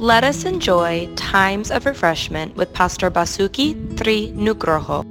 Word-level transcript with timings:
Let 0.00 0.24
us 0.24 0.48
enjoy 0.48 1.12
times 1.12 1.68
of 1.68 1.84
refreshment 1.84 2.56
with 2.56 2.72
Pastor 2.72 3.12
Basuki 3.12 3.76
Tri 4.00 4.32
Nugroho. 4.32 5.04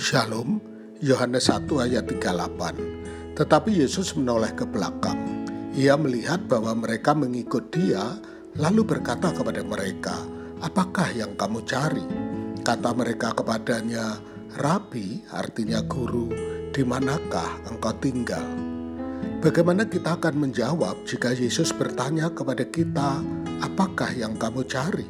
Shalom, 0.00 0.64
Yohanes 1.04 1.52
1 1.52 1.68
ayat 1.84 2.08
38. 2.08 3.36
Tetapi 3.36 3.84
Yesus 3.84 4.16
menoleh 4.16 4.48
ke 4.56 4.64
belakang. 4.64 5.44
Ia 5.76 6.00
melihat 6.00 6.40
bahwa 6.48 6.72
mereka 6.72 7.12
mengikut 7.12 7.68
dia, 7.68 8.16
lalu 8.56 8.96
berkata 8.96 9.28
kepada 9.28 9.60
mereka, 9.60 10.16
Apakah 10.64 11.12
yang 11.12 11.36
kamu 11.36 11.60
cari? 11.68 12.08
Kata 12.64 12.96
mereka 12.96 13.36
kepadanya, 13.36 14.24
Rabi, 14.56 15.20
artinya 15.36 15.84
guru, 15.84 16.32
di 16.72 16.80
manakah 16.80 17.60
engkau 17.68 17.92
tinggal? 18.00 18.48
Bagaimana 19.44 19.84
kita 19.84 20.16
akan 20.16 20.48
menjawab 20.48 21.04
jika 21.04 21.36
Yesus 21.36 21.76
bertanya 21.76 22.32
kepada 22.32 22.64
kita, 22.64 23.20
"Apakah 23.74 24.14
yang 24.14 24.38
kamu 24.38 24.62
cari?" 24.70 25.02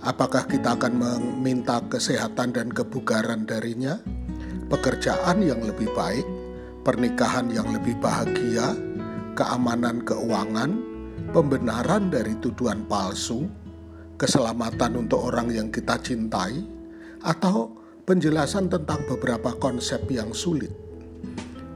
Apakah 0.00 0.48
kita 0.48 0.78
akan 0.80 0.94
meminta 0.96 1.76
kesehatan 1.84 2.56
dan 2.56 2.72
kebugaran 2.72 3.44
darinya, 3.44 4.00
pekerjaan 4.72 5.44
yang 5.44 5.60
lebih 5.60 5.92
baik, 5.92 6.24
pernikahan 6.86 7.52
yang 7.52 7.68
lebih 7.68 7.98
bahagia, 8.00 8.72
keamanan 9.36 10.00
keuangan, 10.00 10.72
pembenaran 11.36 12.08
dari 12.08 12.32
tuduhan 12.40 12.88
palsu, 12.88 13.44
keselamatan 14.16 15.04
untuk 15.04 15.20
orang 15.20 15.52
yang 15.52 15.68
kita 15.68 16.00
cintai, 16.00 16.64
atau 17.20 17.76
penjelasan 18.08 18.72
tentang 18.72 19.04
beberapa 19.04 19.52
konsep 19.60 20.00
yang 20.08 20.32
sulit? 20.32 20.72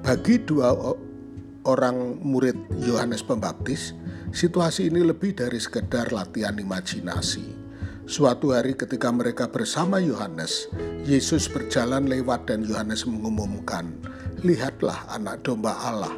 Bagi 0.00 0.40
dua 0.40 0.72
orang 1.64 2.20
murid 2.20 2.56
Yohanes 2.84 3.24
Pembaptis, 3.24 3.96
situasi 4.30 4.92
ini 4.92 5.00
lebih 5.04 5.36
dari 5.36 5.56
sekedar 5.56 6.12
latihan 6.12 6.56
imajinasi. 6.56 7.64
Suatu 8.04 8.52
hari 8.52 8.76
ketika 8.76 9.08
mereka 9.08 9.48
bersama 9.48 9.96
Yohanes, 9.96 10.68
Yesus 11.08 11.48
berjalan 11.48 12.04
lewat 12.04 12.52
dan 12.52 12.60
Yohanes 12.60 13.08
mengumumkan, 13.08 13.96
"Lihatlah 14.44 15.08
anak 15.08 15.40
domba 15.40 15.72
Allah." 15.80 16.12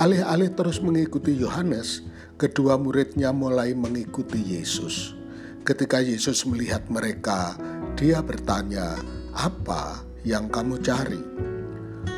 Alih-alih 0.00 0.56
terus 0.56 0.80
mengikuti 0.80 1.36
Yohanes, 1.36 2.00
kedua 2.40 2.80
muridnya 2.80 3.28
mulai 3.32 3.76
mengikuti 3.76 4.40
Yesus. 4.40 5.12
Ketika 5.68 6.00
Yesus 6.00 6.48
melihat 6.48 6.84
mereka, 6.88 7.60
dia 7.96 8.24
bertanya, 8.24 8.96
"Apa 9.36 10.00
yang 10.24 10.48
kamu 10.48 10.80
cari?" 10.80 11.20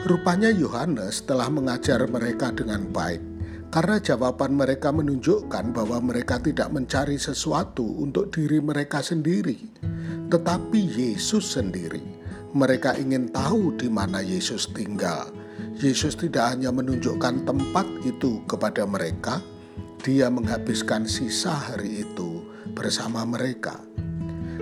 Rupanya 0.08 0.48
Yohanes 0.48 1.24
telah 1.28 1.52
mengajar 1.52 2.04
mereka 2.08 2.48
dengan 2.54 2.88
baik, 2.88 3.20
karena 3.68 4.00
jawaban 4.00 4.56
mereka 4.56 4.88
menunjukkan 4.88 5.76
bahwa 5.76 6.00
mereka 6.00 6.40
tidak 6.40 6.72
mencari 6.72 7.20
sesuatu 7.20 7.84
untuk 8.00 8.32
diri 8.32 8.62
mereka 8.64 9.04
sendiri, 9.04 9.58
tetapi 10.32 10.80
Yesus 10.80 11.56
sendiri. 11.56 12.00
Mereka 12.56 12.96
ingin 12.96 13.28
tahu 13.28 13.76
di 13.76 13.92
mana 13.92 14.24
Yesus 14.24 14.72
tinggal. 14.72 15.28
Yesus 15.76 16.16
tidak 16.16 16.56
hanya 16.56 16.72
menunjukkan 16.72 17.44
tempat 17.44 17.84
itu 18.08 18.40
kepada 18.48 18.88
mereka, 18.88 19.44
Dia 19.98 20.30
menghabiskan 20.30 21.10
sisa 21.10 21.50
hari 21.50 22.06
itu 22.06 22.46
bersama 22.72 23.26
mereka. 23.26 23.82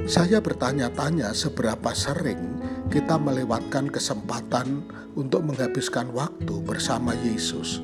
Saya 0.08 0.41
bertanya-tanya 0.41 1.36
seberapa 1.36 1.92
sering 1.92 2.56
kita 2.91 3.19
melewatkan 3.19 3.91
kesempatan 3.91 4.87
untuk 5.19 5.42
menghabiskan 5.47 6.12
waktu 6.15 6.55
bersama 6.62 7.12
Yesus 7.25 7.83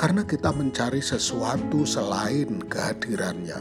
karena 0.00 0.24
kita 0.24 0.48
mencari 0.50 1.04
sesuatu 1.04 1.84
selain 1.84 2.64
kehadirannya. 2.64 3.60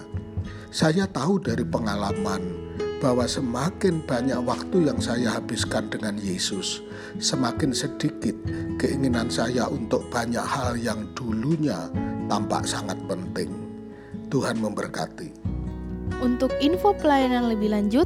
Saya 0.71 1.03
tahu 1.09 1.43
dari 1.43 1.67
pengalaman 1.67 2.69
bahwa 3.03 3.27
semakin 3.27 4.03
banyak 4.03 4.39
waktu 4.43 4.87
yang 4.91 4.99
saya 4.99 5.35
habiskan 5.39 5.87
dengan 5.91 6.15
Yesus, 6.19 6.83
semakin 7.19 7.71
sedikit 7.71 8.35
keinginan 8.79 9.27
saya 9.31 9.67
untuk 9.67 10.07
banyak 10.11 10.43
hal 10.43 10.75
yang 10.79 11.07
dulunya 11.15 11.91
tampak 12.27 12.67
sangat 12.67 12.99
penting. 13.07 13.51
Tuhan 14.29 14.61
memberkati. 14.61 15.33
Untuk 16.21 16.53
info 16.61 16.93
pelayanan 16.93 17.49
lebih 17.49 17.73
lanjut, 17.73 18.05